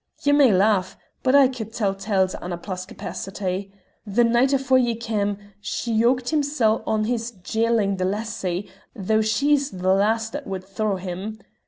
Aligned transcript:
Ye 0.23 0.31
may 0.33 0.51
lauch, 0.51 0.95
but 1.21 1.35
I 1.35 1.47
could 1.47 1.71
tell 1.73 1.93
tales 1.93 2.33
o' 2.33 2.39
Annapla's 2.39 2.87
capacity. 2.87 3.71
The 4.03 4.23
night 4.23 4.51
afore 4.51 4.79
ye 4.79 4.95
cam' 4.95 5.37
she 5.59 5.93
yoked 5.93 6.29
himsel' 6.29 6.81
on 6.87 7.03
his 7.03 7.33
jyling 7.43 7.99
the 7.99 8.05
lassie, 8.05 8.67
though 8.95 9.21
she's 9.21 9.69
the 9.69 9.93
last 9.93 10.33
that 10.33 10.47
wad 10.47 10.63
thraw 10.63 10.95
him. 10.95 11.37